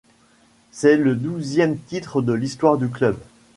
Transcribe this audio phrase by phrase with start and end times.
[0.71, 3.19] C'est le douzième titre de l'histoire du club.